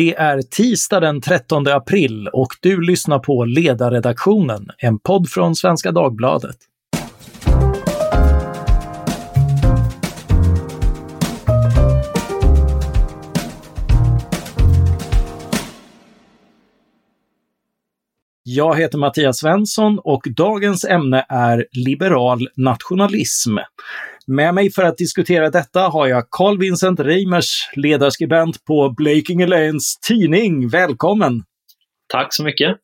[0.00, 5.92] Det är tisdag den 13 april och du lyssnar på Ledarredaktionen, en podd från Svenska
[5.92, 6.56] Dagbladet.
[18.52, 23.56] Jag heter Mattias Svensson och dagens ämne är liberal nationalism.
[24.26, 29.98] Med mig för att diskutera detta har jag Carl Vincent Reimers, ledarskribent på Blekinge Läns
[30.08, 30.68] Tidning.
[30.68, 31.42] Välkommen!
[32.12, 32.76] Tack så mycket!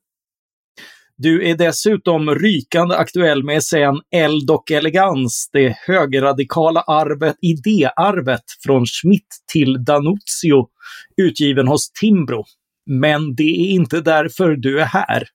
[1.16, 8.86] Du är dessutom rykande aktuell med essän Eld och elegans, det högerradikala arvet, idéarvet från
[8.86, 10.68] Schmidt till Danuzio,
[11.16, 12.44] utgiven hos Timbro.
[12.90, 15.28] Men det är inte därför du är här.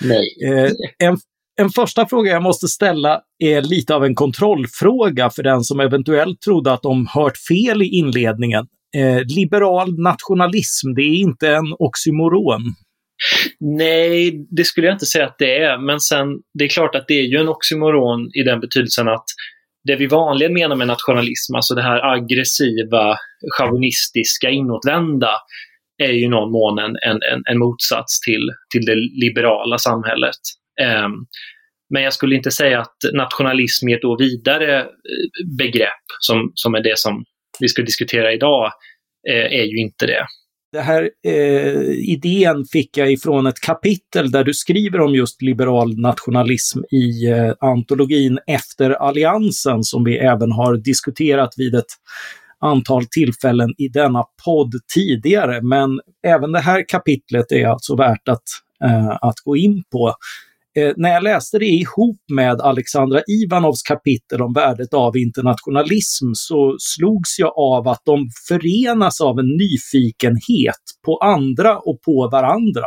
[0.00, 0.24] Nej.
[0.46, 0.70] Eh,
[1.08, 1.18] en,
[1.60, 6.40] en första fråga jag måste ställa är lite av en kontrollfråga för den som eventuellt
[6.40, 8.66] trodde att de hört fel i inledningen.
[8.96, 12.62] Eh, liberal nationalism, det är inte en oxymoron.
[13.60, 15.78] Nej, det skulle jag inte säga att det är.
[15.78, 16.26] Men sen,
[16.58, 19.24] det är klart att det är ju en oxymoron i den betydelsen att
[19.84, 23.16] det vi vanligen menar med nationalism, alltså det här aggressiva,
[23.58, 25.30] chauvinistiska, inåtvända,
[26.02, 30.40] är ju i någon mån en, en, en motsats till, till det liberala samhället.
[31.04, 31.26] Um,
[31.94, 34.86] men jag skulle inte säga att nationalism är ett då vidare eh,
[35.58, 37.24] begrepp, som, som är det som
[37.60, 38.72] vi ska diskutera idag,
[39.28, 40.26] eh, är ju inte det.
[40.72, 46.00] Den här eh, idén fick jag ifrån ett kapitel där du skriver om just liberal
[46.00, 51.92] nationalism i eh, antologin Efter alliansen som vi även har diskuterat vid ett
[52.62, 55.62] antal tillfällen i denna podd tidigare.
[55.62, 58.42] Men även det här kapitlet är alltså värt att,
[58.84, 60.14] eh, att gå in på.
[60.76, 66.76] Eh, när jag läste det ihop med Alexandra Ivanovs kapitel om värdet av internationalism så
[66.78, 72.86] slogs jag av att de förenas av en nyfikenhet på andra och på varandra.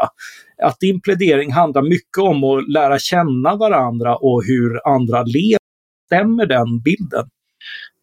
[0.64, 5.60] Att din plädering handlar mycket om att lära känna varandra och hur andra lever.
[6.06, 7.30] Stämmer den bilden?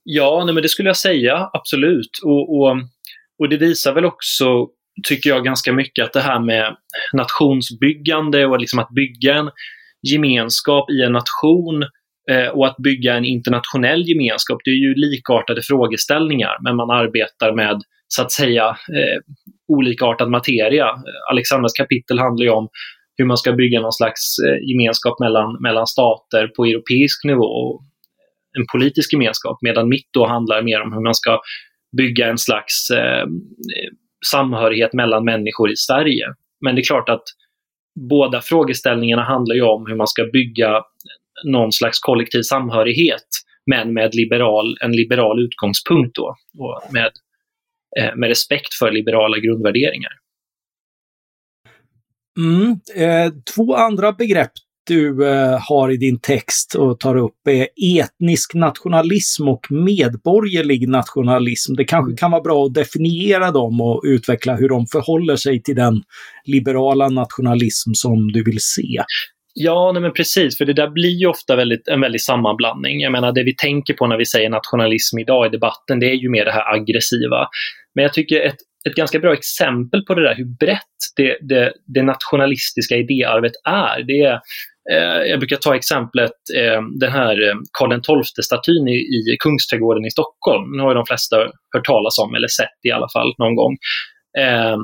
[0.04, 2.10] Ja, nej, men det skulle jag säga, absolut.
[2.24, 2.76] Och, och,
[3.38, 4.68] och det visar väl också,
[5.08, 6.76] tycker jag, ganska mycket att det här med
[7.12, 9.50] nationsbyggande och liksom att bygga en
[10.10, 11.82] gemenskap i en nation
[12.30, 17.52] eh, och att bygga en internationell gemenskap, det är ju likartade frågeställningar, men man arbetar
[17.52, 19.19] med så att säga eh,
[19.69, 20.86] olikartad materia.
[21.30, 22.69] Alexandras kapitel handlar ju om
[23.16, 27.80] hur man ska bygga någon slags eh, gemenskap mellan, mellan stater på europeisk nivå
[28.58, 31.40] en politisk gemenskap, medan mitt då handlar mer om hur man ska
[31.96, 33.26] bygga en slags eh,
[34.26, 36.26] samhörighet mellan människor i Sverige.
[36.60, 37.24] Men det är klart att
[38.00, 40.82] båda frågeställningarna handlar ju om hur man ska bygga
[41.44, 43.26] någon slags kollektiv samhörighet,
[43.66, 47.10] men med liberal, en liberal utgångspunkt då, och med,
[47.98, 50.12] eh, med respekt för liberala grundvärderingar.
[52.38, 54.52] Mm, eh, två andra begrepp
[54.87, 57.69] du eh, har i din text och tar upp är
[58.00, 61.75] etnisk nationalism och medborgerlig nationalism.
[61.75, 65.76] Det kanske kan vara bra att definiera dem och utveckla hur de förhåller sig till
[65.76, 66.03] den
[66.44, 69.03] liberala nationalism som du vill se.
[69.54, 73.00] Ja, nej men precis, för det där blir ju ofta väldigt, en väldig sammanblandning.
[73.00, 76.14] Jag menar, det vi tänker på när vi säger nationalism idag i debatten, det är
[76.14, 77.49] ju mer det här aggressiva.
[77.94, 78.56] Men jag tycker ett,
[78.88, 80.78] ett ganska bra exempel på det där, hur brett
[81.16, 84.41] det, det, det nationalistiska idéarvet är, det är
[84.91, 88.98] Eh, jag brukar ta exemplet eh, den här eh, Karl XII-statyn i,
[89.32, 90.76] i Kungsträdgården i Stockholm.
[90.76, 91.37] Nu har ju de flesta
[91.75, 93.76] hört talas om, eller sett i alla fall någon gång.
[94.38, 94.76] Eh,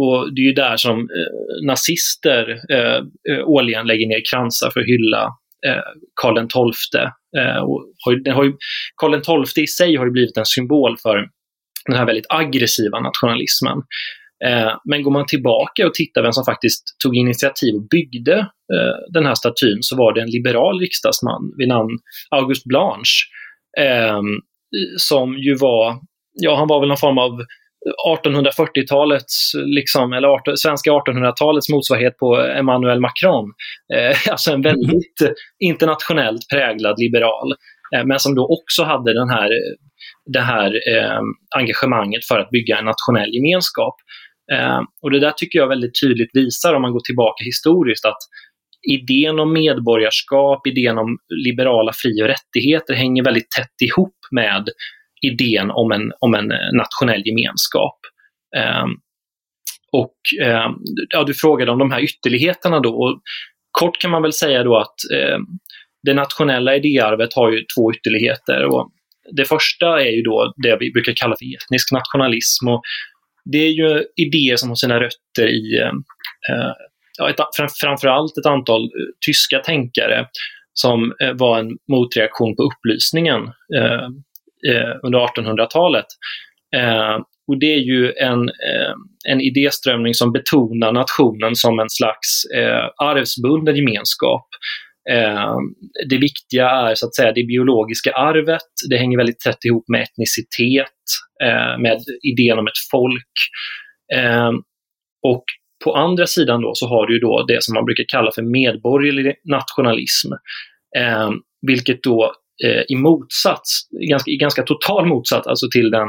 [0.00, 3.00] och det är ju där som eh, nazister eh,
[3.48, 5.22] årligen lägger ner kransar för att hylla
[5.66, 5.88] eh,
[6.20, 7.00] Karl XII.
[7.38, 8.52] Eh, och har, har ju,
[8.96, 11.16] Karl XII i sig har ju blivit en symbol för
[11.86, 13.78] den här väldigt aggressiva nationalismen.
[14.44, 18.38] Eh, men går man tillbaka och tittar vem som faktiskt tog initiativ och byggde
[18.74, 21.98] eh, den här statyn så var det en liberal riksdagsman vid namn
[22.30, 23.16] August Blanche
[23.78, 24.20] eh,
[24.96, 25.96] som ju var,
[26.32, 27.40] ja han var väl någon form av
[28.08, 33.52] 1840-talets, liksom, eller 18, svenska 1800-talets motsvarighet på Emmanuel Macron.
[33.94, 35.20] Eh, alltså en väldigt
[35.58, 37.52] internationellt präglad liberal.
[37.94, 39.50] Eh, men som då också hade den här,
[40.32, 41.20] det här eh,
[41.56, 43.94] engagemanget för att bygga en nationell gemenskap.
[44.52, 48.18] Eh, och det där tycker jag väldigt tydligt visar, om man går tillbaka historiskt, att
[48.90, 54.68] idén om medborgarskap, idén om liberala fri och rättigheter hänger väldigt tätt ihop med
[55.22, 57.98] idén om en, om en eh, nationell gemenskap.
[58.56, 58.86] Eh,
[59.92, 60.70] och eh,
[61.08, 62.90] ja, Du frågade om de här ytterligheterna då.
[62.90, 63.20] Och
[63.70, 65.38] kort kan man väl säga då att eh,
[66.02, 68.64] det nationella idéarvet har ju två ytterligheter.
[68.64, 68.90] Och
[69.36, 72.68] det första är ju då det vi brukar kalla för etnisk nationalism.
[72.68, 72.82] Och
[73.52, 75.92] det är ju idéer som har sina rötter i eh,
[76.50, 76.72] eh
[77.18, 77.36] ja, ett,
[77.80, 78.88] framförallt ett antal eh,
[79.26, 80.26] tyska tänkare
[80.72, 83.42] som eh, var en motreaktion på upplysningen
[83.76, 84.04] eh,
[84.70, 86.06] eh under 1800-talet.
[86.76, 87.16] Eh,
[87.48, 88.94] och det är ju en, eh,
[89.28, 92.42] en idéströmning som betonar nationen som en slags
[92.96, 94.46] arvsbunden gemenskap.
[95.10, 95.64] Ehm,
[96.08, 98.70] det viktiga är så att säga det biologiska arvet.
[98.90, 101.00] Det hänger väldigt tätt ihop med etnicitet,
[101.44, 103.32] eh, med idén om ett folk.
[104.14, 104.54] Ehm,
[105.22, 105.44] och
[105.84, 109.34] på andra sidan då så har du då det som man brukar kalla för medborgerlig
[109.44, 110.32] nationalism.
[110.98, 111.34] Ehm,
[111.66, 112.34] vilket då
[112.64, 116.08] eh, i motsats, ganska, i ganska total motsats alltså till den,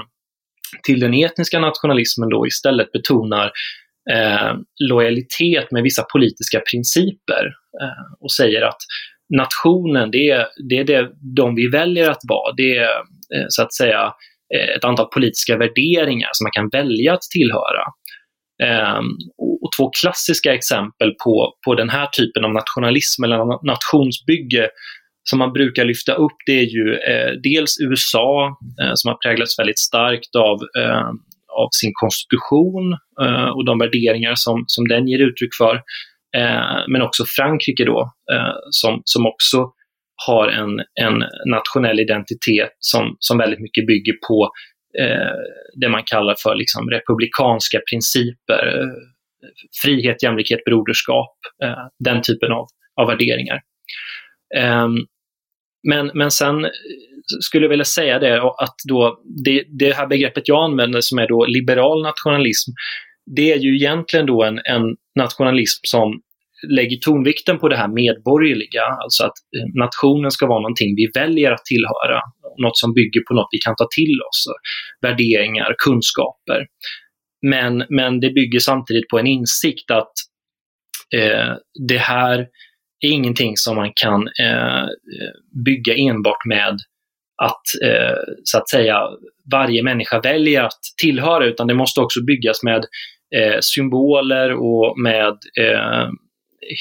[0.84, 3.52] till den etniska nationalismen då istället betonar
[4.12, 4.54] eh,
[4.90, 7.46] lojalitet med vissa politiska principer
[7.82, 8.82] eh, och säger att
[9.38, 12.54] nationen, det är, det är det de vi väljer att vara.
[12.58, 12.90] Det är
[13.36, 14.14] eh, så att säga
[14.56, 17.84] eh, ett antal politiska värderingar som man kan välja att tillhöra.
[18.64, 19.06] Ehm,
[19.38, 24.70] och, två klassiska exempel på, på den här typen av nationalism eller nationsbygge
[25.30, 29.60] som man brukar lyfta upp det är ju eh, dels USA eh, som har präglats
[29.60, 31.10] väldigt starkt av, eh,
[31.64, 32.86] av sin konstitution
[33.22, 35.76] eh, och de värderingar som, som den ger uttryck för.
[36.38, 38.00] Eh, men också Frankrike då
[38.34, 39.72] eh, som, som också
[40.28, 44.50] har en, en nationell identitet som, som väldigt mycket bygger på
[45.00, 45.36] eh,
[45.82, 48.96] det man kallar för liksom republikanska principer eh,
[49.84, 52.66] frihet, jämlikhet, broderskap, eh, den typen av,
[53.02, 53.60] av värderingar.
[54.56, 54.98] Ehm,
[55.88, 56.72] men, men sen eh,
[57.42, 61.28] skulle jag vilja säga det att då det, det här begreppet jag använder som är
[61.28, 62.72] då liberal nationalism,
[63.36, 66.22] det är ju egentligen då en, en nationalism som
[66.68, 71.52] lägger tonvikten på det här medborgerliga, alltså att eh, nationen ska vara någonting vi väljer
[71.52, 72.22] att tillhöra,
[72.58, 74.46] något som bygger på något vi kan ta till oss,
[75.02, 76.66] värderingar, kunskaper.
[77.42, 80.14] Men, men det bygger samtidigt på en insikt att
[81.16, 81.54] eh,
[81.88, 82.48] det här
[83.08, 84.88] är ingenting som man kan eh,
[85.66, 86.78] bygga enbart med
[87.44, 89.00] att, eh, så att säga,
[89.52, 92.86] varje människa väljer att tillhöra, utan det måste också byggas med
[93.36, 96.10] eh, symboler och med eh,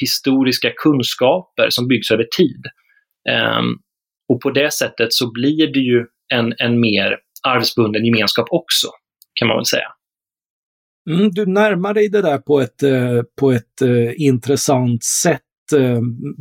[0.01, 2.63] historiska kunskaper som byggs över tid.
[3.31, 3.75] Ehm,
[4.29, 8.89] och på det sättet så blir det ju en, en mer arvsbunden gemenskap också,
[9.35, 9.89] kan man väl säga.
[11.11, 15.43] Mm, du närmar dig det där på ett, eh, på ett eh, intressant sätt
[15.73, 16.01] eh,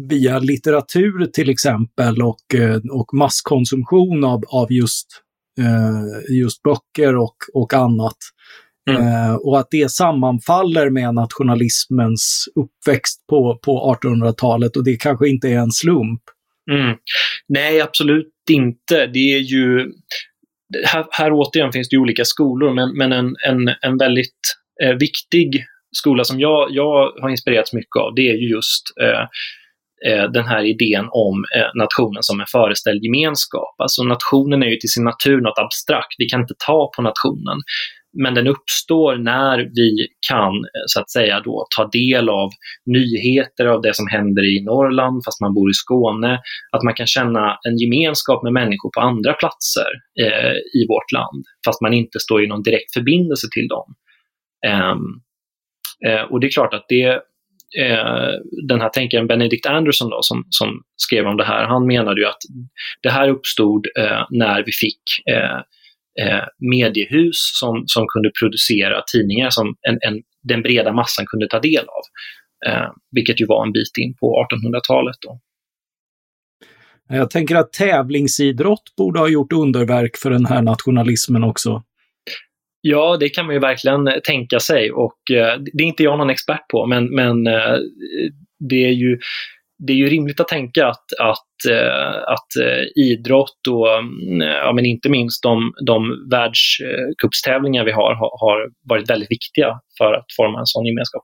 [0.09, 2.55] via litteratur till exempel och,
[2.91, 5.07] och masskonsumtion av, av just,
[6.29, 8.17] just böcker och, och annat.
[8.89, 9.35] Mm.
[9.35, 15.57] och att det sammanfaller med nationalismens uppväxt på, på 1800-talet och det kanske inte är
[15.57, 16.21] en slump.
[16.71, 16.97] Mm.
[17.47, 19.07] Nej, absolut inte.
[19.07, 19.91] Det är ju
[20.85, 24.39] här, här återigen finns det olika skolor, men, men en, en, en väldigt
[24.83, 29.23] eh, viktig skola som jag, jag har inspirerats mycket av, det är ju just eh,
[30.07, 33.75] eh den här idén om eh, nationen som en föreställd gemenskap.
[33.77, 37.57] Alltså nationen är ju till sin natur något abstrakt, vi kan inte ta på nationen.
[38.23, 42.49] Men den uppstår när vi kan eh, så att säga då ta del av
[42.85, 46.39] nyheter av det som händer i Norrland fast man bor i Skåne.
[46.71, 49.89] Att man kan känna en gemenskap med människor på andra platser
[50.21, 53.95] eh, i vårt land fast man inte står i någon direkt förbindelse till dem.
[54.91, 55.21] Um,
[56.05, 57.07] Eh, och det är klart att det,
[57.77, 58.31] eh,
[58.67, 62.27] den här tänkaren Benedict Anderson då, som, som skrev om det här, han menade ju
[62.27, 62.41] att
[63.01, 65.01] det här uppstod eh, när vi fick
[66.71, 71.85] mediehus som, som kunde producera tidningar som en, en, den breda massan kunde ta del
[71.85, 72.03] av.
[73.11, 75.15] vilket ju var en bit in på 1800-talet.
[75.21, 75.39] Då.
[77.09, 81.83] Jag tänker att tävlingsidrott borde ha gjort underverk för den här nationalismen också.
[82.81, 86.17] Ja, det kan man ju verkligen eh, tänka sig och eh, det är inte jag
[86.17, 87.77] någon expert på, men, men eh,
[88.69, 89.19] det är ju
[89.87, 91.71] det är ju rimligt att tänka att, att,
[92.27, 92.47] att
[92.95, 99.31] idrott och mm, ja, men inte minst de, de världscupstävlingar vi har, har varit väldigt
[99.31, 101.23] viktiga för att forma en sån gemenskap.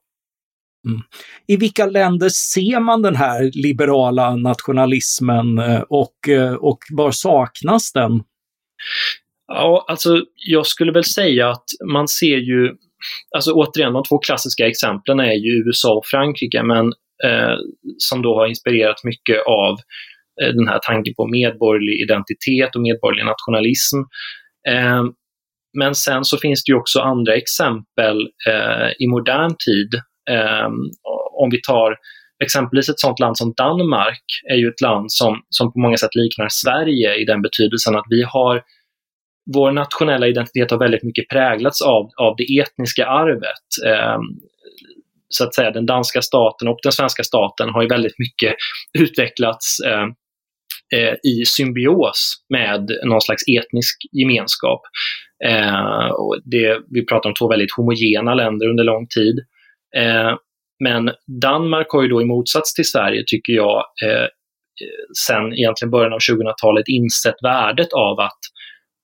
[0.88, 1.02] Mm.
[1.48, 6.16] I vilka länder ser man den här liberala nationalismen och,
[6.60, 8.24] och var saknas den?
[9.48, 12.72] Ja, alltså jag skulle väl säga att man ser ju,
[13.36, 16.86] alltså återigen, de två klassiska exemplen är ju USA och Frankrike, men
[17.26, 17.56] eh,
[17.98, 19.74] som då har inspirerat mycket av
[20.42, 23.98] eh, den här tanken på medborgerlig identitet och medborgerlig nationalism.
[24.70, 25.04] Eh,
[25.78, 28.18] men sen så finns det ju också andra exempel
[28.50, 29.90] eh, i modern tid.
[30.30, 30.68] Eh,
[31.42, 31.98] om vi tar
[32.44, 36.16] exempelvis ett sådant land som Danmark är ju ett land som, som på många sätt
[36.16, 38.62] liknar Sverige i den betydelsen att vi har
[39.54, 43.88] vår nationella identitet har väldigt mycket präglats av, av det etniska arvet.
[43.88, 44.20] Eh,
[45.30, 48.56] så att säga, den danska staten och den svenska staten har ju väldigt mycket
[49.00, 50.10] utvecklats ehm,
[50.96, 54.82] eh, i symbios med någon slags etnisk gemenskap.
[55.46, 59.40] Eh, och det, vi pratar om två väldigt homogena länder under lång tid.
[59.98, 60.36] Eh,
[60.84, 64.24] men Danmark har ju då i motsats till Sverige, tycker jag, eh,
[64.84, 68.40] eh sen egentligen början av 2000-talet insett värdet av att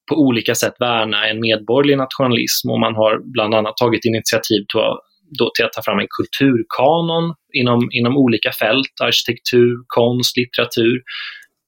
[0.10, 2.70] på olika sätt värna en medborgerlig nationalism.
[2.72, 5.00] Och man har bland annat tagit initiativ till att,
[5.40, 11.02] då till att ta fram en kulturkanon inom, inom olika fält, arkitektur, konst, litteratur,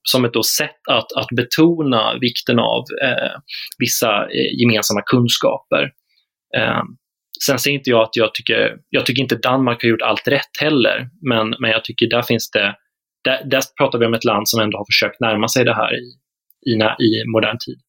[0.03, 3.33] som ett då sätt att, att betona vikten av eh,
[3.77, 5.83] vissa eh, gemensamma kunskaper.
[6.57, 6.83] Eh,
[7.45, 10.55] sen säger inte jag att jag tycker, jag tycker inte Danmark har gjort allt rätt
[10.59, 12.75] heller, men, men jag tycker där finns det,
[13.23, 15.93] där, där pratar vi om ett land som ändå har försökt närma sig det här
[15.93, 16.05] i,
[16.71, 16.73] i,
[17.07, 17.79] i modern tid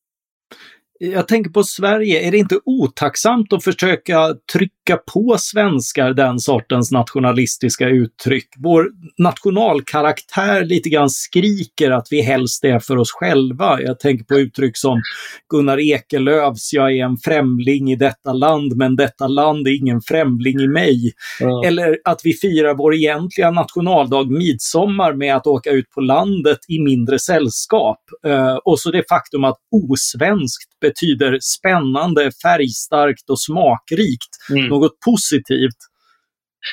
[1.04, 6.90] jag tänker på Sverige, är det inte otacksamt att försöka trycka på svenskar den sortens
[6.90, 8.49] nationalistiska uttryck?
[8.59, 8.87] Vår
[9.18, 13.80] nationalkaraktär lite grann skriker att vi helst är för oss själva.
[13.80, 15.02] Jag tänker på uttryck som
[15.49, 20.61] Gunnar Ekelöfs “Jag är en främling i detta land, men detta land är ingen främling
[20.61, 21.12] i mig”.
[21.40, 21.54] Mm.
[21.66, 26.78] Eller att vi firar vår egentliga nationaldag midsommar med att åka ut på landet i
[26.78, 28.00] mindre sällskap.
[28.26, 34.32] Uh, och så det faktum att osvenskt betyder spännande, färgstarkt och smakrikt.
[34.50, 34.68] Mm.
[34.68, 35.80] Något positivt.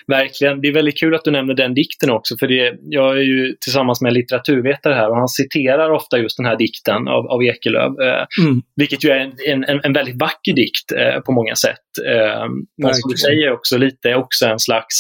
[0.08, 0.62] Verkligen.
[0.62, 3.56] Det är väldigt kul att du nämner den dikten också, för det, jag är ju
[3.62, 7.44] tillsammans med en litteraturvetare här och han citerar ofta just den här dikten av, av
[7.44, 8.62] Ekelöf, eh, mm.
[8.76, 11.88] vilket ju är en, en, en väldigt vacker dikt eh, på många sätt.
[12.08, 12.46] Eh,
[12.82, 14.96] men som du säger också lite också en slags,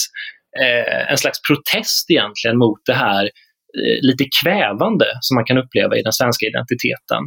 [0.61, 5.97] eh, en slags protest egentligen mot det här eh, lite kvävande som man kan uppleva
[5.97, 7.23] i den svenska identiteten.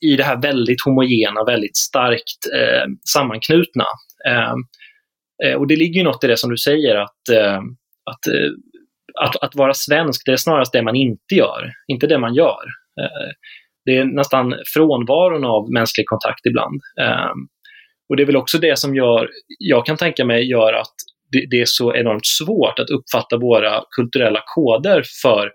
[0.00, 3.84] I det här väldigt homogena, väldigt starkt eh, sammanknutna.
[4.28, 4.58] Ehm,
[5.44, 7.60] eh, och det ligger ju något i det som du säger att, eh,
[8.10, 8.50] att, eh,
[9.22, 12.64] att, att, vara svensk, det är snarast det man inte gör, inte det man gör.
[13.00, 13.30] Eh,
[13.84, 16.80] det är nästan frånvaron av mänsklig kontakt ibland.
[17.00, 17.38] Ehm,
[18.08, 19.28] och det är väl också det som gör,
[19.58, 20.94] jag kan tänka mig, gör att
[21.32, 25.52] det, det är så enormt svårt att uppfatta våra kulturella koder för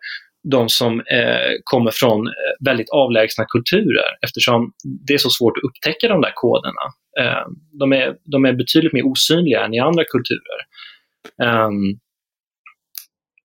[0.51, 4.72] de som eh, kommer från eh, väldigt avlägsna kulturer eftersom
[5.08, 6.86] det är så svårt att upptäcka de där koderna.
[7.19, 7.46] Eh,
[7.79, 10.60] de, är, de är betydligt mer osynliga än i andra kulturer.
[11.43, 11.69] Eh,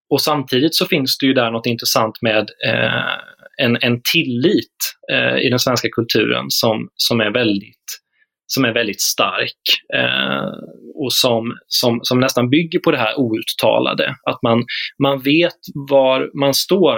[0.09, 3.17] och samtidigt så finns det ju där något intressant med eh,
[3.57, 4.77] en, en tillit
[5.11, 8.04] eh, i den svenska kulturen som, som är väldigt
[8.47, 9.61] som är väldigt stark
[9.95, 10.49] eh,
[10.95, 14.15] och som, som, som nästan bygger på det här outtalade.
[14.29, 14.65] Att man,
[15.03, 15.59] man vet
[15.89, 16.97] var man står,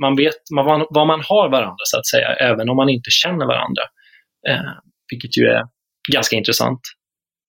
[0.00, 3.46] man vet man, var man har varandra så att säga, även om man inte känner
[3.46, 3.82] varandra.
[4.48, 4.72] Eh,
[5.10, 5.62] vilket ju är
[6.12, 6.80] ganska intressant.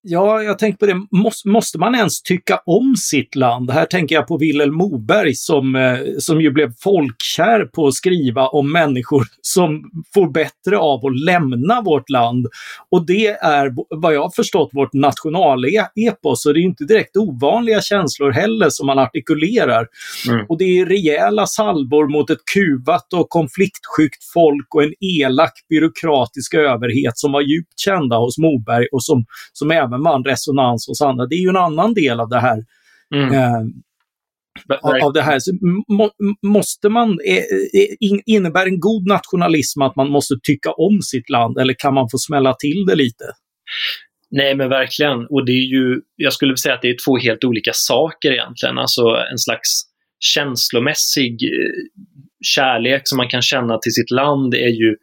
[0.08, 1.08] Ja, jag tänker på det.
[1.46, 3.72] Måste, man ens tycka om sitt land?
[3.72, 8.48] Här tänker jag på Vilhelm Moberg som, eh, som ju blev folkkär på att skriva
[8.48, 9.84] om människor som
[10.14, 12.48] får bättre av att lämna vårt land.
[12.92, 17.82] Och det är vad jag har förstått vårt nationalepos och det är inte direkt ovanliga
[17.82, 19.88] känslor heller som man artikulerar.
[20.30, 20.46] Mm.
[20.50, 26.54] Och det är rejäla salvor mot ett kuvat och konfliktsjukt folk och en elak byråkratisk
[26.54, 31.02] överhet som var djupt kända hos Moberg och som, som även även vann resonans hos
[31.02, 31.26] andra.
[31.26, 32.64] Det är ju en annan del av det här.
[33.16, 33.34] Mm.
[33.34, 35.40] Eh, av det här.
[35.40, 35.52] Så
[35.88, 36.12] må,
[36.42, 41.58] måste man, eh, eh innebär en god nationalism att man måste tycka om sitt land
[41.58, 43.26] eller kan man få smälla till det lite?
[44.32, 47.44] Nej men verkligen, och det är ju, jag skulle säga att det är två helt
[47.44, 48.78] olika saker egentligen.
[48.78, 49.84] Alltså en slags
[50.20, 52.04] känslomässig eh,
[52.46, 54.96] kärlek som man kan känna till sitt land är ju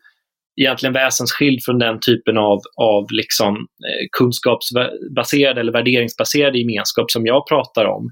[0.60, 7.48] egentligen väsensskild från den typen av, av liksom, eh, kunskapsbaserad eller värderingsbaserad gemenskap som jag
[7.48, 8.10] pratar om.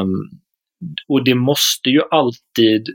[0.00, 0.40] Um,
[1.08, 2.86] och det måste ju alltid,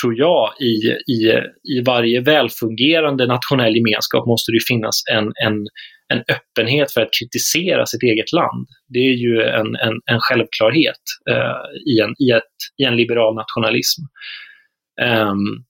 [0.00, 0.74] tror jag, i,
[1.12, 1.32] i,
[1.76, 5.66] i varje välfungerande nationell gemenskap måste det finnas en, en,
[6.08, 8.66] en öppenhet för att kritisera sitt eget land.
[8.88, 13.34] Det är ju en, en, en självklarhet uh, i, en, i, ett, i en liberal
[13.34, 14.02] nationalism.
[15.02, 15.64] Um,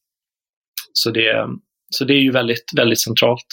[0.93, 1.47] så det,
[1.91, 3.47] så det är ju väldigt, väldigt centralt.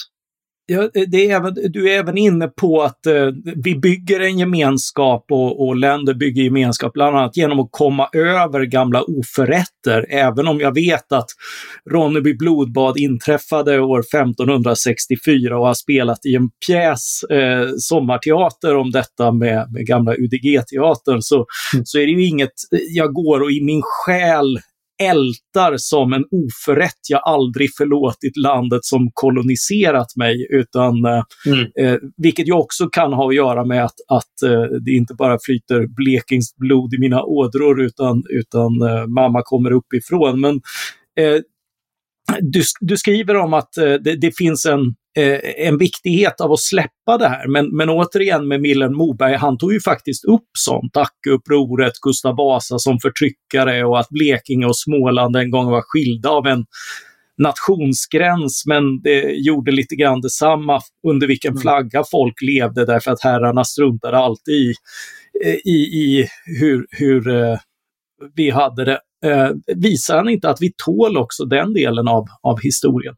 [0.65, 3.27] Ja, det är även, du är även inne på att eh,
[3.63, 8.65] vi bygger en gemenskap och, och, länder bygger gemenskap bland annat genom att komma över
[8.65, 10.05] gamla oförrätter.
[10.09, 11.25] Även om jag vet att
[11.91, 19.31] Ronneby blodbad inträffade år 1564 och har spelat i en pjäs, eh, sommarteater om detta
[19.31, 21.85] med, med gamla UDG-teatern, så, mm.
[21.85, 22.53] så är det ju inget
[22.89, 24.59] jag går och i min själ
[25.05, 31.67] ältar som en oförrätt jag aldrig förlåtit landet som koloniserat mig, utan eh, mm.
[31.79, 35.37] eh, vilket ju också kan ha att göra med att, att eh, det inte bara
[35.41, 40.41] flyter blekingskt blod i mina ådror, utan, utan eh, mamma kommer uppifrån.
[40.41, 40.55] Men
[41.19, 41.41] eh,
[42.41, 44.81] du, du, skriver om att eh, det, det, finns en,
[45.17, 47.47] eh, en viktighet av att släppa det här.
[47.47, 50.93] Men, men återigen med Millen Moberg, han tog ju faktiskt upp sånt.
[50.93, 56.47] Dackeupproret, Gustav Vasa som förtryckare och att Blekinge och Småland en gång var skilda av
[56.47, 56.65] en
[57.37, 61.61] nationsgräns, men det gjorde lite grann detsamma under vilken mm.
[61.61, 64.73] flagga folk levde därför att herrarna struntade alltid i,
[65.65, 66.27] i, i
[66.59, 67.57] hur, hur eh,
[68.35, 68.99] vi hade det.
[69.25, 73.15] Eh, visar han inte att vi tål också den delen av, av historien?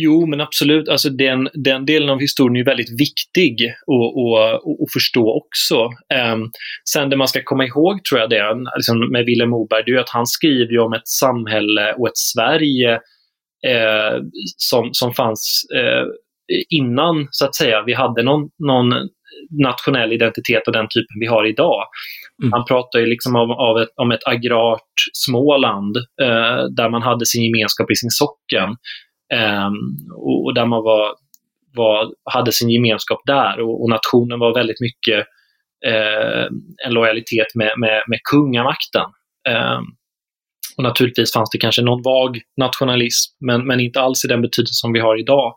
[0.00, 0.88] Jo, men absolut.
[0.88, 3.74] Alltså den, den delen av historien är väldigt viktig
[4.82, 5.84] att förstå också.
[6.32, 6.50] Um,
[6.90, 8.44] sen det man ska komma ihåg, tror jag, det,
[8.76, 12.16] liksom med Vilhelm Moberg, det är att han skriver ju om ett samhälle och ett
[12.16, 12.92] Sverige
[13.66, 14.22] eh,
[14.56, 16.06] som, som fanns eh,
[16.68, 19.08] innan, så att säga, vi hade någon, någon
[19.50, 21.84] nationell identitet av den typen vi har idag.
[22.42, 22.52] Mm.
[22.52, 27.26] Han pratar ju liksom om, av ett, om ett agrart Småland eh, där man hade
[27.26, 28.68] sin gemenskap i sin socken
[29.34, 29.70] eh,
[30.16, 31.14] och, och, där man var,
[31.74, 35.26] var, hade sin gemenskap där och, och nationen var väldigt mycket
[35.86, 36.46] eh,
[36.86, 39.06] en lojalitet med, med, med kungamakten.
[39.48, 39.80] Eh,
[40.76, 44.74] och naturligtvis fanns det kanske någon vag nationalism, men, men inte alls i den betydelse
[44.74, 45.54] som vi har idag.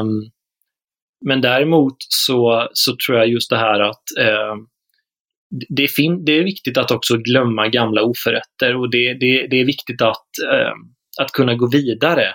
[0.00, 0.30] Um,
[1.26, 4.56] men däremot så, så tror jag just det här att eh,
[5.68, 9.64] det, är det är viktigt att också glömma gamla oförrätter och det, det, det är
[9.64, 10.72] viktigt att, eh,
[11.20, 12.26] att kunna gå vidare.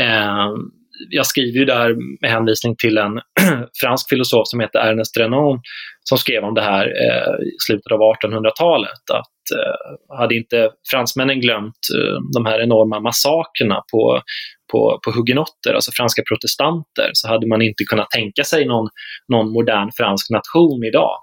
[0.00, 0.48] Eh,
[1.08, 3.20] jag skriver ju där med hänvisning till en
[3.80, 5.60] fransk filosof som heter Ernest Renan
[6.04, 9.10] som skrev om det här eh, i slutet av 1800-talet.
[9.12, 14.22] Att Eh, hade inte fransmännen glömt eh, de här enorma massakerna på,
[14.72, 18.88] på, på hugenotter, alltså franska protestanter, så hade man inte kunnat tänka sig någon,
[19.32, 21.16] någon modern fransk nation idag.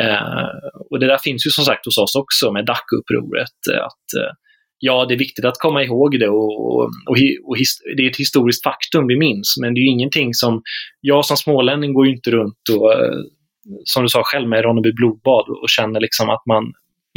[0.00, 0.48] Eh,
[0.90, 3.58] och det där finns ju som sagt hos oss också med DAC-upproret.
[3.72, 4.32] Eh, att, eh,
[4.78, 7.16] ja, det är viktigt att komma ihåg det och, och, och,
[7.48, 10.62] och his, det är ett historiskt faktum vi minns, men det är ingenting som,
[11.00, 13.18] jag som smålänning går ju inte runt och, eh,
[13.84, 16.64] som du sa själv med Ronneby blodbad och känner liksom att man,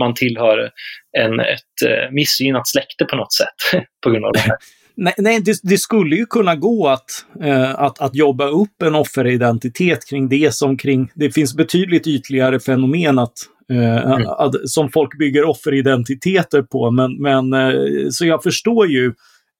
[0.01, 0.69] man tillhör
[1.17, 4.55] en, ett eh, missgynnat släkte på något sätt på grund av det här.
[4.95, 8.95] Nej, nej det, det, skulle ju kunna gå att, eh, att, att jobba upp en
[8.95, 11.11] offeridentitet kring det som kring...
[11.15, 13.33] Det finns betydligt ytligare fenomen att,
[13.71, 14.27] eh, mm.
[14.27, 16.91] att, som folk bygger offeridentiteter på.
[16.91, 19.13] Men, men, eh, så jag förstår ju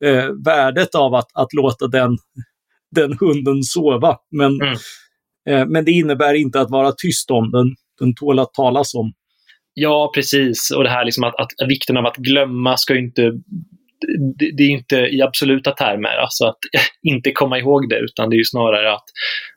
[0.06, 2.18] eh, värdet av att, att låta den,
[2.96, 4.18] den hunden sova.
[4.32, 4.78] Men, mm.
[5.50, 7.76] Eh, men det innebär inte att vara tyst om den.
[8.00, 9.14] Den tål att talas om.
[9.74, 10.72] Ja, precis.
[10.72, 13.32] Och det här liksom att, att vikten av att glömma ska inte
[14.40, 16.58] det, det, är inte i absoluta termer, alltså att
[17.04, 19.06] inte komma ihåg det, utan det är snarare att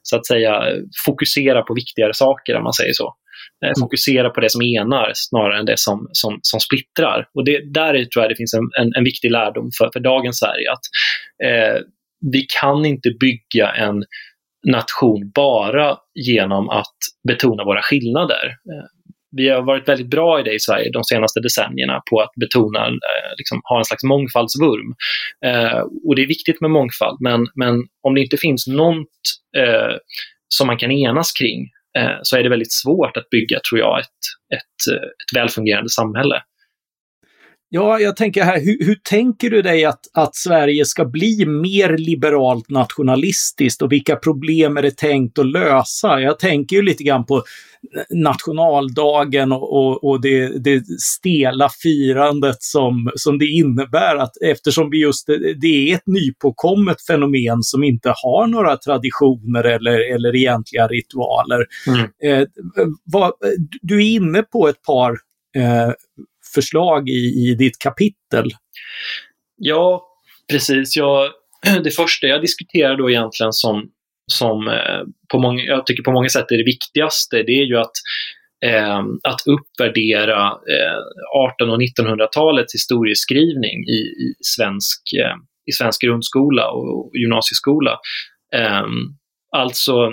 [0.03, 0.63] så att säga
[1.07, 3.15] fokusera på viktigare saker, om man säger så.
[3.65, 3.75] Eh, mm.
[3.81, 7.29] Fokusera på det som enar snarare än det som, som, som splittrar.
[7.35, 10.39] Och det, där tror jag det finns en, en, en viktig lärdom för, för dagens
[10.39, 10.73] Sverige.
[10.73, 10.85] att
[11.45, 11.83] eh,
[12.33, 14.05] Vi kan inte bygga en
[14.67, 16.97] nation bara genom att
[17.29, 18.57] betona våra skillnader.
[19.37, 22.87] Vi har varit väldigt bra i det i Sverige de senaste decennierna på att betona,
[22.87, 24.95] eh, liksom, ha en slags mångfaldsvurm.
[25.47, 29.19] Eh, och det är viktigt med mångfald, men, men om det inte finns något
[29.57, 29.97] eh,
[30.49, 31.61] som man kan enas kring
[31.99, 34.21] eh, så är det väldigt svårt att bygga, tror jag, ett,
[34.55, 36.43] ett, eh, ett välfungerande samhälle.
[37.69, 41.99] Ja, jag tänker här, hur, hur, tänker du dig att, att Sverige ska bli mer
[41.99, 46.21] liberalt nationalistiskt och vilka problem är det tänkt att lösa?
[46.21, 47.43] Jag tänker ju lite grann på
[48.11, 55.01] nationaldagen och, och, och det, det, stela firandet som, som det innebär att eftersom vi
[55.01, 55.27] just,
[55.61, 61.65] det är ett nypåkommet fenomen som inte har några traditioner eller, eller egentliga ritualer.
[61.87, 62.01] Mm.
[62.23, 62.49] Eh,
[63.05, 63.33] vad,
[63.83, 65.11] du är inne på ett par
[65.57, 65.93] eh,
[66.57, 68.51] förslag i, i ditt kapitel.
[69.57, 70.07] Ja,
[70.51, 70.97] precis.
[70.97, 71.31] Jag,
[71.85, 73.89] det första jag diskuterar då egentligen som,
[74.33, 77.77] som eh, på många, jag tycker på många sätt är det viktigaste, det är ju
[77.77, 77.97] att
[78.65, 78.99] eh,
[79.31, 80.99] att uppvärdera eh,
[81.53, 85.37] 1800 och 1900-talets historieskrivning i, i, svensk, eh,
[85.71, 87.99] i svensk grundskola och, och gymnasieskola.
[88.55, 89.17] Ehm,
[89.57, 90.13] alltså,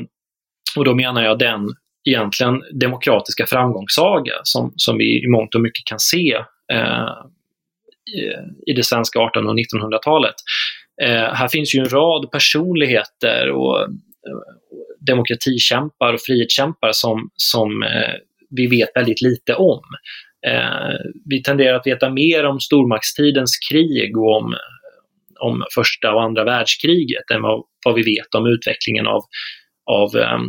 [0.76, 1.62] och då menar jag den
[2.10, 6.34] egentligen demokratiska framgångssaga som, som vi i mångt och mycket kan se
[6.74, 7.14] eh,
[8.16, 10.36] i, i det svenska 1800 och 1900-talet.
[11.02, 13.90] Eh, här finns ju en rad personligheter och eh,
[15.08, 18.16] demokratikämpar och frihetskämpar som, som eh,
[18.50, 19.82] vi vet väldigt lite om.
[20.48, 20.96] Eh,
[21.30, 24.56] vi tenderar att veta mer om stormaktstidens krig och om,
[25.40, 29.22] om första och andra världskriget än vad, vad vi vet om utvecklingen av,
[29.92, 30.40] av eh,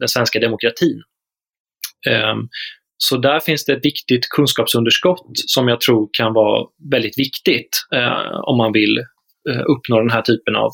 [0.00, 1.02] den svenska demokratin.
[2.08, 2.34] Eh,
[2.96, 8.40] så där finns det ett viktigt kunskapsunderskott som jag tror kan vara väldigt viktigt eh,
[8.42, 9.04] om man vill
[9.66, 10.70] uppnå den här typen av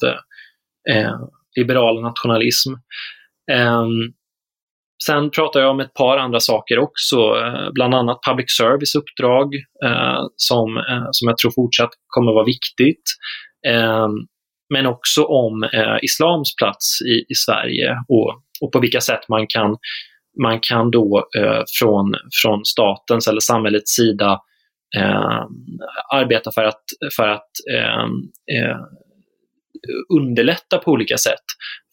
[1.57, 2.72] liberal nationalism.
[3.52, 4.12] Ehm,
[5.07, 7.16] sen pratar jag om ett par andra saker också,
[7.72, 9.54] bland annat public service uppdrag
[10.37, 13.02] som, som jag tror fortsatt kommer vara viktigt.
[13.66, 14.12] Ehm,
[14.74, 19.46] men också om eh, islams plats i, i Sverige och, och på vilka sätt man
[19.46, 19.76] kan,
[20.42, 24.40] man kan då eh, från, från statens eller samhällets sida
[24.96, 25.42] eh,
[26.14, 26.83] arbeta för att,
[27.16, 28.04] för att eh,
[28.59, 28.78] eh,
[30.18, 31.44] underlätta på olika sätt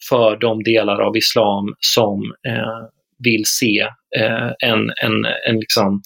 [0.08, 2.88] för de delar av islam som eh,
[3.24, 3.80] vill se
[4.16, 6.00] eh, en, en, en, liksom,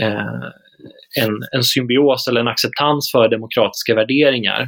[0.00, 0.42] eh,
[1.20, 4.66] en, en symbios eller en acceptans för demokratiska värderingar.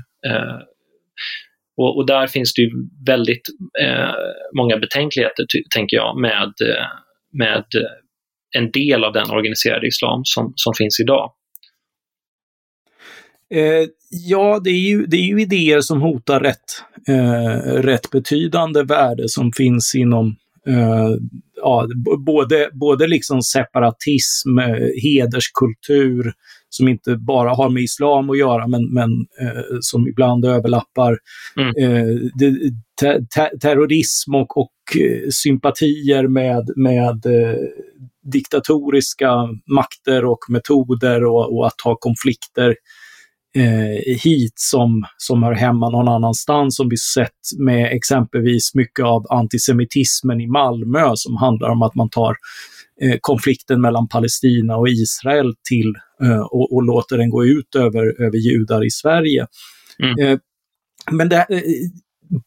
[1.77, 2.71] Och, och, där finns det ju
[3.07, 3.43] väldigt
[3.83, 4.15] eh,
[4.57, 6.87] många betänkligheter, tänker jag, med, eh,
[7.33, 7.65] med
[8.57, 11.33] en del av den organiserade islam som, som finns idag.
[13.55, 18.83] Eh, ja, det är, ju, det är ju idéer som hotar rätt, eh, rätt betydande
[18.83, 21.11] värde som finns inom eh,
[21.57, 21.89] ja,
[22.27, 26.33] både, både liksom separatism, eh, hederskultur,
[26.71, 31.19] som inte bara har med islam att göra, men, men uh, som ibland överlappar.
[31.57, 31.73] Mm.
[32.35, 32.53] Det,
[33.01, 34.73] te te terrorism och, och
[35.31, 37.27] sympatier med, med
[38.33, 39.33] diktatoriska
[39.67, 42.75] makter och metoder och, och att ha konflikter
[43.57, 49.27] eh, hit som, som hör hemma någon annanstans, som vi sett med exempelvis mycket av
[49.31, 52.37] antisemitismen i Malmö som handlar om att man tar eh,
[53.21, 58.37] konflikten mellan Palestina och Israel till eh, och, och, låter den gå ut över, över
[58.37, 59.47] judar i Sverige.
[60.03, 60.27] Mm.
[60.27, 60.39] Eh,
[61.11, 61.63] men det, eh,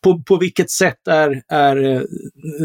[0.03, 2.01] på, på vilket sätt är, är, eh,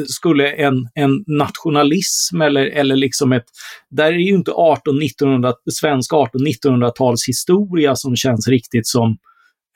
[0.07, 3.45] skulle en, en nationalism eller, eller liksom ett...
[3.91, 9.17] Där är ju inte 18-1900, svensk 18-1900-tals historia som känns riktigt som,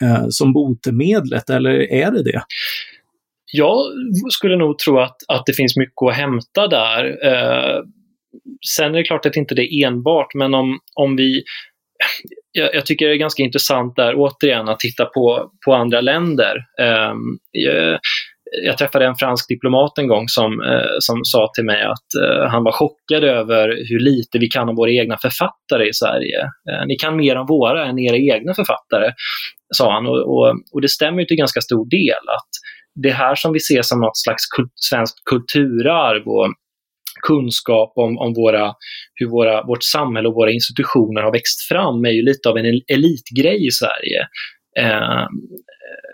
[0.02, 2.42] eh, som botemedlet, eller är det det?
[3.52, 3.78] Jag
[4.30, 7.04] skulle nog tro att, att det finns mycket att hämta där.
[7.26, 7.80] Eh,
[8.68, 11.42] sen är det klart att inte det är enbart, men om, om vi
[12.52, 16.56] jag, jag, tycker det är ganska intressant där återigen att titta på, på andra länder.
[17.10, 17.98] Um, jag,
[18.64, 22.46] jag, träffade en fransk diplomat en gång som, uh, som sa till mig att uh,
[22.48, 26.42] han var chockad över hur lite vi kan om våra egna författare i Sverige.
[26.42, 29.12] Uh, ni kan mer om våra än era egna författare,
[29.74, 30.06] sa han.
[30.06, 32.50] Och, och, och det stämmer ju till ganska stor del att
[33.02, 36.48] det här som vi ser som något slags kult, svenskt kulturarv och
[37.28, 38.74] kunskap om, om våra,
[39.14, 42.80] hur våra, vårt samhälle och våra institutioner har växt fram är ju lite av en
[42.94, 44.20] elitgrej i Sverige.
[44.78, 45.26] Eh,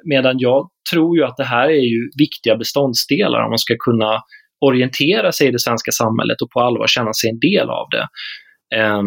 [0.05, 4.21] medan jag tror ju att det här är ju viktiga beståndsdelar om man ska kunna
[4.61, 8.07] orientera sig i det svenska samhället och på allvar känna sig en del av det.
[8.77, 9.03] Eh,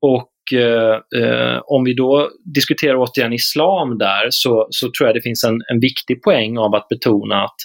[0.00, 5.16] och och eh, eh, om vi då diskuterar återigen islam där så, så tror jag
[5.16, 7.56] det finns en, en viktig poäng av att betona att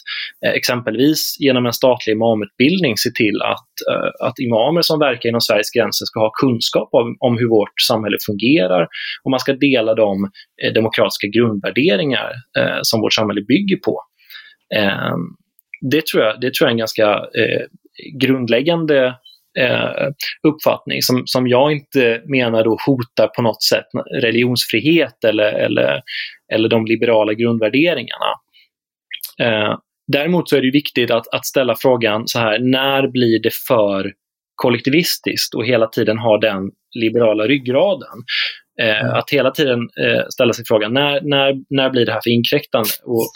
[0.46, 5.41] eh, exempelvis genom en statlig imamutbildning se till att, eh, att imamer som verkar inom
[5.41, 8.88] Sveriges gränser ska ha kunskap om, om hur vårt samhälle fungerar
[9.24, 10.30] och man ska dela de
[10.63, 14.02] eh, demokratiska grundvärderingar eh, som vårt samhälle bygger på.
[14.76, 15.15] Eh,
[15.91, 17.62] det, tror jag, det tror jag är en ganska eh,
[18.22, 19.15] grundläggande
[19.60, 20.08] eh,
[20.48, 23.86] uppfattning som, som jag inte menar då hotar på något sätt
[24.22, 26.02] religionsfrihet eller, eller,
[26.54, 28.32] eller de liberala grundvärderingarna.
[29.42, 33.54] Eh, däremot så är det viktigt att, att ställa frågan så här, när blir det
[33.68, 34.14] för
[34.56, 38.18] kollektivistiskt och hela tiden ha den liberala ryggraden?
[38.82, 39.14] Eh, mm.
[39.14, 42.90] Att hela tiden eh, ställa sig frågan, när, när, när blir det här för inkräktande?
[43.04, 43.30] Och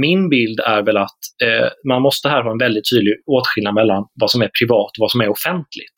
[0.00, 4.04] min bild är väl att eh, man måste här ha en väldigt tydlig åtskillnad mellan
[4.20, 5.96] vad som är privat och vad som är offentligt.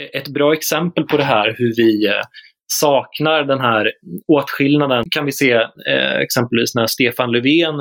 [0.00, 2.22] Eh, ett bra exempel på det här hur vi eh,
[2.66, 3.92] saknar den här
[4.28, 5.52] åtskillnaden kan vi se
[5.90, 7.74] eh, exempelvis när Stefan Löfven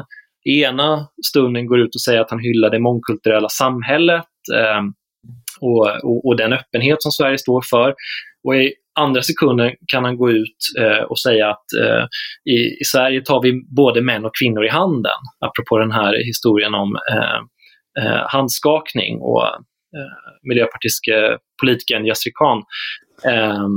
[0.49, 4.25] i ena stunden går ut och säger att han hyllar det mångkulturella samhället
[4.55, 4.81] eh,
[5.61, 7.93] och, och, och, den öppenhet som Sverige står för.
[8.47, 12.05] Och i andra sekunden kan han gå ut eh, och säga att eh,
[12.53, 16.73] i, i, Sverige tar vi både män och kvinnor i handen, apropå den här historien
[16.73, 17.39] om eh,
[18.03, 19.45] eh handskakning och
[19.97, 20.15] eh,
[20.49, 22.63] miljöpartistiske politikern Yasri Khan.
[23.25, 23.67] Eh,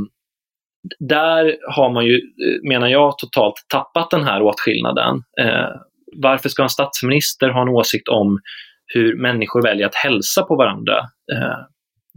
[0.98, 5.22] där har man ju, eh, menar jag, totalt tappat den här åtskillnaden.
[5.40, 5.68] Eh,
[6.16, 8.38] varför ska en statsminister ha en åsikt om
[8.94, 10.98] hur människor väljer att hälsa på varandra?
[11.32, 11.58] Eh,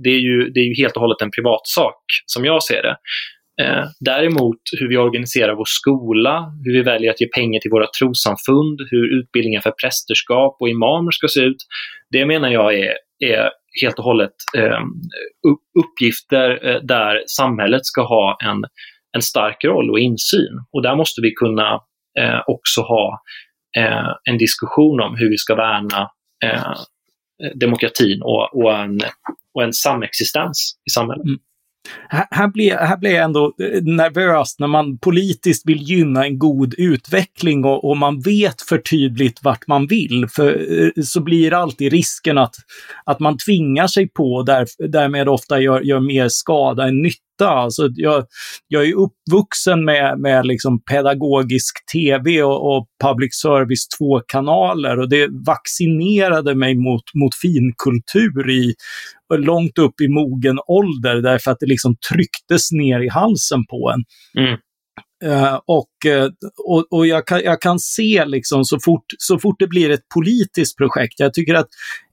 [0.04, 2.96] det är ju, det är ju helt och hållet en privatsak som jag ser det.
[3.62, 7.88] Eh, däremot hur vi organiserar vår skola, hur vi väljer att ge pengar till våra
[8.00, 11.58] trossamfund, hur utbildningen för prästerskap och imamer ska se ut,
[12.12, 13.50] det menar jag är, är
[13.82, 14.80] helt och hållet eh,
[15.80, 18.64] uppgifter eh, där samhället ska ha en,
[19.16, 20.64] en stark roll och insyn.
[20.74, 21.74] Och där måste vi kunna
[22.20, 23.22] eh, också ha
[23.78, 26.10] eh, en diskussion om hur vi ska värna
[26.46, 26.74] eh,
[27.56, 29.00] demokratin och, och, en,
[29.54, 31.26] och en samexistens i samhället.
[31.26, 31.40] Mm.
[32.10, 36.74] Här, blir, här blir jag ändå eh, nervös när man politiskt vill gynna en god
[36.78, 40.28] utveckling och, och man vet för tydligt vart man vill.
[40.30, 42.56] För eh, så blir alltid risken att,
[43.06, 47.31] att man tvingar sig på och där, därmed ofta gör, gör mer skada än nytta
[47.48, 48.26] Alltså jag,
[48.68, 55.10] jag är uppvuxen med, med liksom pedagogisk tv och, och public service två kanaler och
[55.10, 58.74] det vaccinerade mig mot, mot finkultur i,
[59.38, 64.04] långt upp i mogen ålder därför att det liksom trycktes ner i halsen på en.
[64.44, 64.60] Mm.
[65.26, 69.56] Uh, och, eh, och, och jag, kan, jag kan se liksom så fort, så fort
[69.60, 71.68] det blir ett politiskt projekt, jag tycker att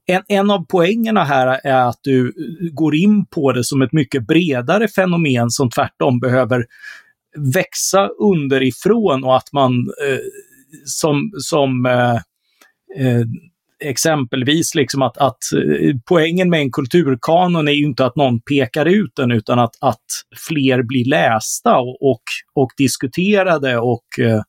[0.05, 3.93] en, en av poängerna här är att du eh, går in på det som ett
[3.93, 6.65] mycket bredare fenomen som tvärtom behöver
[7.53, 10.19] växa underifrån och att man eh,
[10.85, 11.85] som, som
[13.85, 18.85] exempelvis liksom att, att eh, poängen med en kulturkanon är ju inte att någon pekar
[18.85, 20.05] ut den utan att, att
[20.47, 24.41] fler blir lästa och, och, och diskuterade och eh,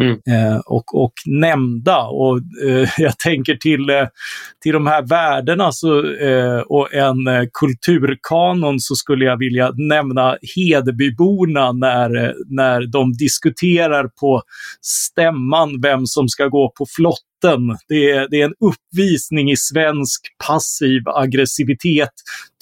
[0.00, 0.12] Mm.
[0.12, 2.02] Eh, och, och nämnda.
[2.02, 3.86] Och eh, jag tänker till,
[4.62, 11.72] till de här värdena så, eh, och en kulturkanon så skulle jag vilja nämna Hedebyborna
[11.72, 14.42] när, när de diskuterar på
[14.82, 17.33] stämman vem som ska gå på flott
[17.88, 22.10] det är, det är en uppvisning i svensk passiv aggressivitet,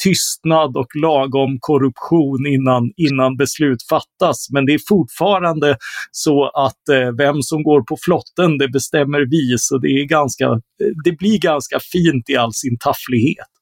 [0.03, 4.47] tystnad och lagom korruption innan, innan beslut fattas.
[4.51, 5.77] Men det är fortfarande
[6.11, 9.59] så att eh, vem som går på flotten, det bestämmer vi.
[9.59, 13.53] Så det, är ganska, eh, det blir ganska fint i all sin tafflighet.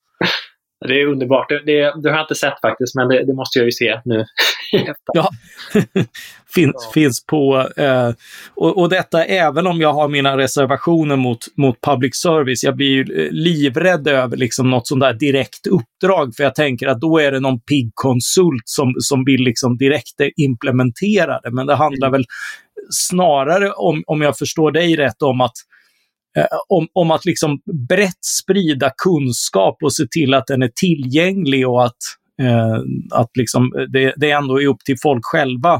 [0.89, 1.49] Det är underbart.
[1.49, 4.01] Det, det, det har jag inte sett faktiskt, men det, det måste jag ju se
[4.05, 4.25] nu.
[5.13, 5.31] ja,
[6.55, 6.91] finns, ja.
[6.95, 7.69] finns på.
[7.77, 8.11] Eh,
[8.55, 12.65] och, och detta även om jag har mina reservationer mot, mot public service.
[12.65, 16.89] Jag blir ju eh, livrädd över liksom något sånt där direkt uppdrag, för jag tänker
[16.89, 21.51] att då är det någon pigg konsult som, som vill liksom direkt implementera det.
[21.51, 22.19] Men det handlar mm.
[22.19, 22.25] väl
[22.91, 25.61] snarare om, om jag förstår dig rätt, om att eh,
[26.39, 31.69] Eh, om, om att liksom brett sprida kunskap och se till att den är tillgänglig
[31.69, 31.97] och att,
[32.43, 32.79] eh,
[33.21, 35.75] att liksom eh, det, det ändå är upp till folk själva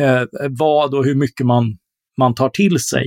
[0.00, 1.76] eh, vad och hur mycket man
[2.20, 3.06] man tar till sig.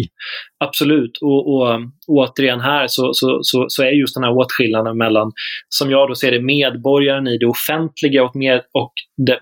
[0.65, 5.31] Absolut, och, och, återigen här så, så, så, så, är just den här åtskillnaden mellan,
[5.69, 9.37] som jag då ser det, medborgaren i det offentliga och, med, och den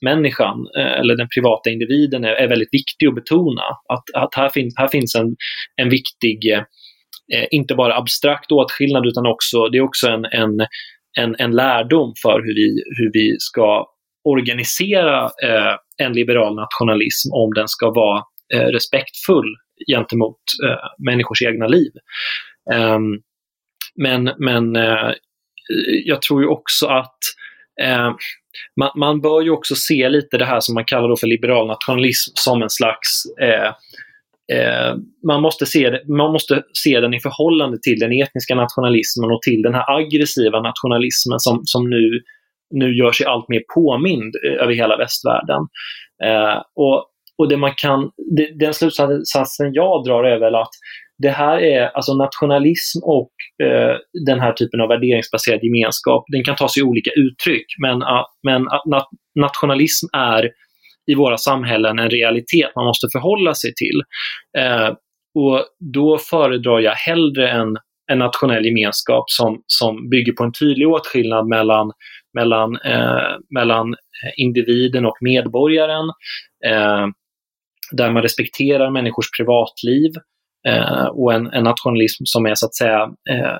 [0.00, 3.62] privatmänniskan, eh, eller den privata individen, är, är väldigt viktig att betona.
[3.88, 5.36] Att, att här, fin, här finns en,
[5.76, 6.52] en viktig,
[7.34, 10.66] eh, inte bara abstrakt åtskillnad, utan också, det är också en, en,
[11.18, 13.86] en, en lärdom för hur vi, hur vi ska
[14.24, 18.22] organisera eh, en liberal nationalism om den ska vara
[18.54, 19.56] Eh, respektfull
[19.90, 21.92] gentemot eh, människors egna liv.
[22.72, 23.20] Ehm,
[23.94, 25.12] men men eh,
[26.04, 27.18] jag tror ju också att
[27.82, 28.10] eh,
[28.80, 32.32] man, man, bör ju också se lite det här som man kallar för liberal nationalism
[32.34, 33.08] som en slags
[33.40, 33.68] eh,
[34.58, 34.94] eh,
[35.26, 39.42] man, måste se det, man måste se den i förhållande till den etniska nationalismen och
[39.42, 42.22] till den här aggressiva nationalismen som, som nu,
[42.70, 45.62] nu gör sig allt mer påmind eh, över hela västvärlden.
[46.24, 50.70] Eh, och och det man kan, det, den slutsatsen jag drar är väl att
[51.18, 53.30] det här är alltså nationalism och
[53.66, 56.24] eh, den här typen av värderingsbaserad gemenskap.
[56.32, 59.02] Den kan ta sig olika uttryck, men, uh, men uh,
[59.34, 60.50] nationalism är
[61.10, 64.02] i våra samhällen en realitet man måste förhålla sig till.
[64.58, 64.94] Eh,
[65.34, 67.76] och då föredrar jag hellre en,
[68.12, 71.92] en nationell gemenskap som, som bygger på en tydlig åtskillnad mellan,
[72.34, 73.94] mellan, eh, mellan
[74.36, 76.08] individen och medborgaren.
[76.66, 77.06] Eh,
[77.92, 80.22] där man respekterar människors privatliv eh,
[80.68, 83.56] Eh, och en, en, nationalism som är så att säga eh,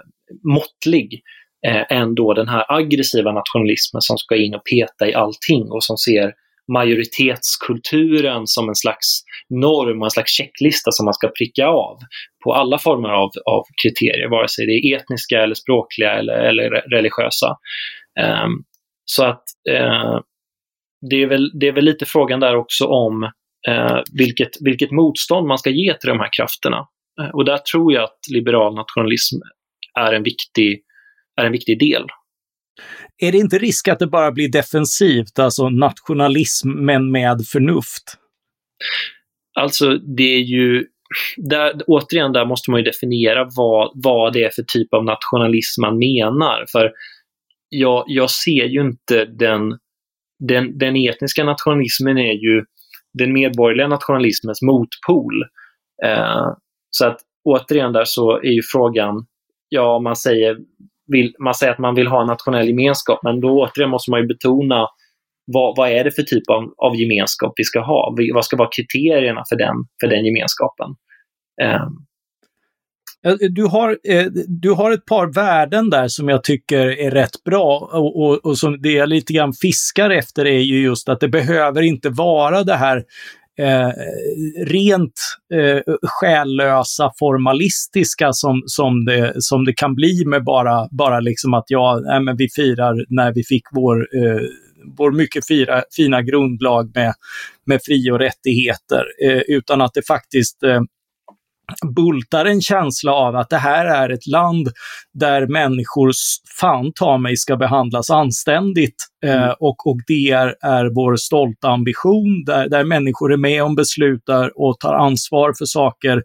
[0.55, 1.23] måttlig
[1.67, 5.85] eh, än då den här aggressiva nationalismen som ska in och peta i allting och
[5.85, 6.33] som ser
[6.73, 11.99] majoritetskulturen som en slags norm, en slags checklista som man ska pricka av
[12.45, 16.71] på alla former av, av kriterier, vare sig det är etniska eller språkliga eller, eller
[16.71, 17.57] religiösa.
[18.45, 18.65] Um,
[19.05, 20.21] så att uh,
[21.11, 23.23] det, är väl, det är väl lite frågan där också om
[23.69, 26.87] uh, vilket, vilket motstånd man ska ge till de här krafterna.
[27.21, 29.37] Eh, och där tror jag att liberal nationalism
[29.99, 30.83] är en viktig,
[31.41, 32.07] är en viktig del.
[33.23, 38.05] är det inte risk att det bara blir defensivt, alltså nationalism men med förnuft?
[39.61, 40.87] Alltså det är ju,
[41.37, 45.83] där, återigen där måste man ju definiera vad, vad det är för typ av nationalism
[45.83, 46.65] man menar.
[46.73, 46.93] För
[47.69, 49.79] jag, jag ser ju inte den,
[50.39, 52.65] den, den etniska nationalismen är ju
[53.19, 55.43] den medborgerliga nationalismens motpol.
[56.05, 56.47] Eh,
[56.91, 59.27] så att återigen där så är ju frågan,
[59.69, 60.57] ja man säger,
[61.07, 64.21] vill, man säger att man vill ha en nationell gemenskap, men då återigen måste man
[64.21, 64.89] ju betona
[65.53, 68.15] vad, vad är det för typ av, av gemenskap vi ska ha?
[68.35, 70.89] Vad ska vara kriterierna för den, för den gemenskapen?
[71.63, 72.07] Um,
[73.51, 77.91] du har, eh, du har ett par värden där som jag tycker är rätt bra
[77.93, 81.29] och, och, och som det jag lite grann fiskar efter är ju just att det
[81.29, 83.05] behöver inte vara det här
[83.59, 83.91] eh,
[84.67, 85.13] rent
[85.55, 91.65] eh, själlösa, formalistiska som, som, det, som det kan bli med bara, bara liksom att
[91.67, 94.41] ja, nej, men vi firar när vi fick vår, eh,
[94.97, 97.15] vår mycket fira, fina grundlag med,
[97.67, 100.81] med fri och rättigheter, eh, utan att det faktiskt eh,
[101.97, 104.69] bultar en känsla av att det här är ett land
[105.15, 106.11] där människor
[106.61, 109.05] fan ta mig ska behandlas anständigt.
[109.25, 109.55] Eh, mm.
[109.61, 114.53] och, och det är, är vår stolta ambition, där, där människor är med om beslutar
[114.55, 116.23] och tar ansvar för saker.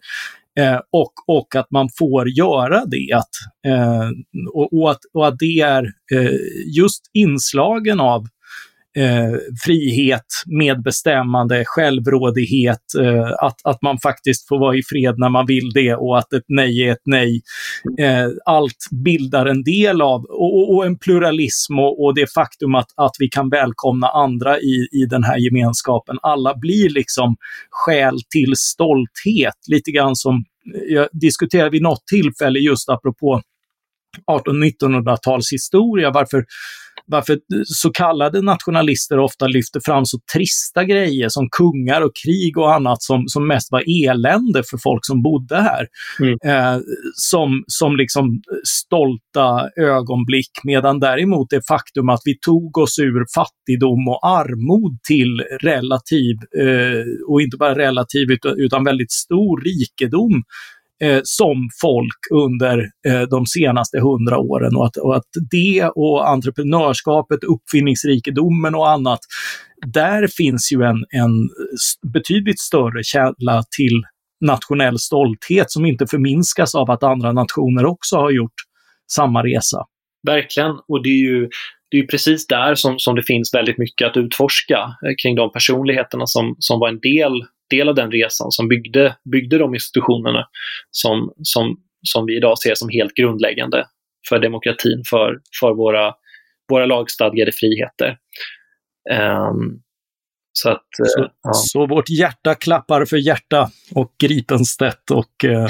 [0.60, 3.14] Eh, och, och att man får göra det.
[3.14, 3.30] Att,
[3.68, 4.10] eh,
[4.54, 6.32] och, och, att, och att det är eh,
[6.78, 8.28] just inslagen av
[8.98, 15.46] eh, frihet, medbestämmande, självrådighet, eh, att, att man faktiskt får vara i fred när man
[15.46, 17.42] vill det och att ett nej är ett nej.
[18.00, 22.88] Eh, allt bildar en del av, och, och en pluralism och, och, det faktum att,
[22.96, 26.18] att vi kan välkomna andra i, i den här gemenskapen.
[26.22, 27.36] Alla blir liksom
[27.70, 30.36] skäl till stolthet, lite grann som
[30.76, 33.42] eh, jag diskuterade vid något tillfälle just apropå
[34.32, 36.46] 1800-1900-tals historia, varför
[37.06, 42.74] varför så kallade nationalister ofta lyfter fram så trista grejer som kungar och krig och
[42.74, 45.88] annat som, som mest var elände för folk som bodde här.
[46.20, 46.38] Mm.
[46.46, 46.82] Eh,
[47.16, 54.08] som, som liksom stolta ögonblick, medan däremot det faktum att vi tog oss ur fattigdom
[54.08, 60.44] och armod till relativ, eh, och inte bara relativ utan, utan väldigt stor rikedom
[61.02, 66.30] eh, som folk under eh, de senaste hundra åren och att, och att det och
[66.30, 69.20] entreprenörskapet, uppfinningsrikedomen och annat,
[69.94, 71.50] där finns ju en, en
[72.14, 74.04] betydligt större källa till
[74.46, 78.56] nationell stolthet som inte förminskas av att andra nationer också har gjort
[79.12, 79.78] samma resa.
[80.28, 81.50] Verkligen, och det är ju
[81.94, 85.52] det är precis där som, som det finns väldigt mycket att utforska eh, kring de
[85.52, 90.48] personligheterna som, som var en del del av den resan som byggde, byggde de institutionerna
[90.92, 93.86] som, som, som vi idag ser som helt grundläggande
[94.30, 96.14] för demokratin, för, för våra,
[96.70, 98.18] våra lagstadgade friheter.
[99.12, 99.82] Um,
[100.54, 101.52] så, att, så, uh, ja.
[101.54, 105.68] så, vårt hjärta klappar för hjärta och Gripenstedt och uh,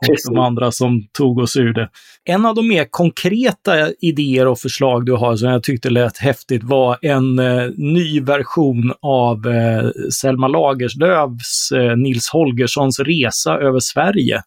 [0.00, 1.88] och de andra som tog oss ur det.
[2.24, 6.64] En av de mer konkreta idéer och förslag du har som jag tyckte lät häftigt
[6.64, 14.42] var en eh, ny version av eh, Selma Lagerlöfs eh, Nils Holgerssons resa över Sverige.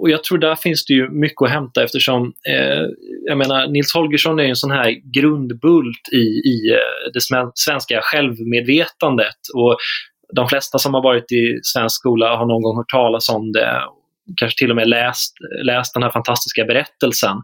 [0.00, 2.86] Och jag tror där finns det ju mycket att hämta eftersom eh,
[3.28, 7.20] jag menar, Nils Holgersson är en sån här grundbult i, i eh, det
[7.54, 9.09] svenska självmedvetandet.
[9.54, 9.76] Och
[10.36, 13.80] de flesta som har varit i svensk skola har någon gång hört talas om det
[14.36, 17.36] kanske till och med läst, läst den här fantastiska berättelsen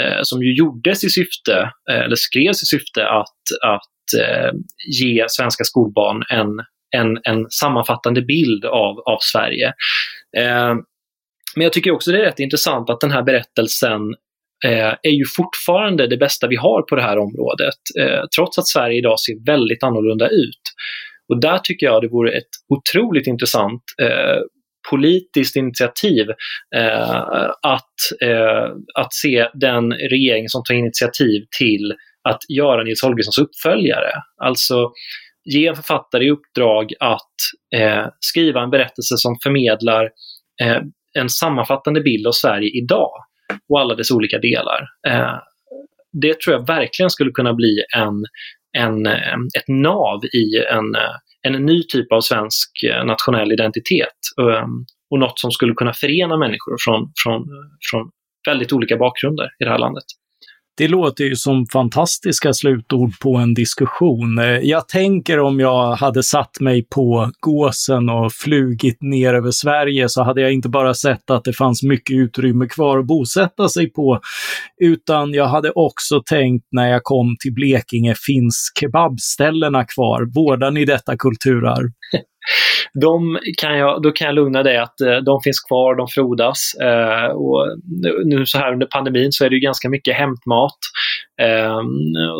[0.00, 4.50] eh, som ju gjordes i syfte, eh, eller skrevs i syfte att, att eh,
[4.96, 6.50] ge svenska skolbarn en,
[6.96, 9.66] en, en sammanfattande bild av, av Sverige.
[10.38, 10.74] Eh,
[11.56, 14.00] men jag tycker också det är rätt intressant att den här berättelsen
[14.64, 18.68] Eh, är ju fortfarande det bästa vi har på det här området, eh, trots att
[18.68, 20.62] Sverige idag ser väldigt annorlunda ut.
[21.28, 24.40] Och där tycker jag det vore ett otroligt intressant eh,
[24.90, 26.26] politiskt initiativ
[26.76, 28.64] eh, att, eh,
[28.94, 31.94] att se den regering som tar initiativ till
[32.28, 34.10] att göra Nils Holgerssons uppföljare.
[34.42, 34.90] Alltså
[35.44, 37.34] ge en författare i uppdrag att
[37.76, 40.04] eh, skriva en berättelse som förmedlar
[40.62, 40.80] eh,
[41.18, 43.12] en sammanfattande bild av Sverige idag
[43.68, 44.88] och alla dess olika delar.
[45.08, 45.34] Eh,
[46.22, 48.24] det tror jag verkligen skulle kunna bli en,
[48.78, 51.16] en, eh, ett nav i en eh,
[51.46, 56.36] en ny typ av svensk eh, nationell identitet ehm, och något som skulle kunna förena
[56.36, 57.44] människor från, från,
[57.90, 58.10] från
[58.48, 60.04] väldigt olika bakgrunder i det här landet.
[60.78, 64.38] Det låter ju som fantastiska slutord på en diskussion.
[64.38, 70.08] Eh, jag tänker om jag hade satt mig på gåsen och flugit ner över Sverige
[70.08, 73.92] så hade jag inte bara sett att det fanns mycket utrymme kvar att bosätta sig
[73.92, 74.20] på,
[74.82, 80.22] utan jag hade också tänkt när jag kom till Blekinge, finns kebabställena kvar?
[80.34, 81.90] Vårdar ni detta kulturarv?
[83.00, 86.74] de kan jag, då kan jag lugna dig att eh, de finns kvar, de frodas.
[86.82, 87.66] Eh, och
[88.24, 90.78] nu så här under pandemin så är det ju ganska mycket hämtmat.
[91.42, 91.80] Eh,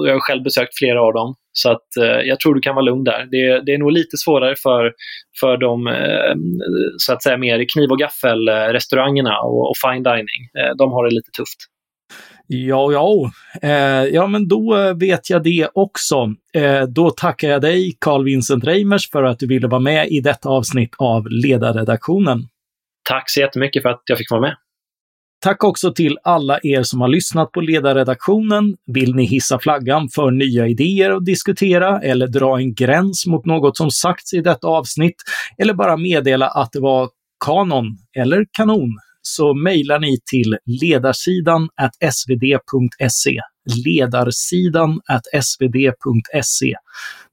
[0.07, 1.35] jag har själv besökt flera av dem.
[1.53, 3.27] Så att, eh, jag tror du kan vara lugn där.
[3.31, 4.93] Det, det är nog lite svårare för,
[5.41, 6.59] för de ehm,
[6.97, 10.41] så att säga mer kniv och gaffel-restaurangerna och, och fine dining.
[10.59, 11.61] Eh, de har det lite tufft.
[12.49, 13.31] Ja, ja.
[13.63, 16.35] Eh, ja, men då vet jag det också.
[16.55, 20.21] Eh, då tackar jag dig, Carl Vincent Reimers, för att du ville vara med i
[20.21, 22.49] detta avsnitt av Ledarredaktionen.
[23.09, 24.57] Tack så jättemycket för att jag fick vara med.
[25.41, 28.77] Tack också till alla er som har lyssnat på Ledarredaktionen.
[28.87, 33.77] Vill ni hissa flaggan för nya idéer att diskutera eller dra en gräns mot något
[33.77, 35.17] som sagts i detta avsnitt
[35.59, 37.09] eller bara meddela att det var
[37.45, 41.69] kanon eller kanon så mejlar ni till ledarsidan
[42.13, 43.41] svd.se.
[43.85, 45.01] Ledarsidan
[45.43, 46.75] svd.se.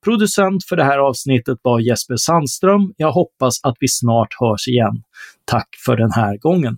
[0.03, 2.93] Producent för det här avsnittet var Jesper Sandström.
[2.97, 5.03] Jag hoppas att vi snart hörs igen.
[5.45, 6.77] Tack för den här gången.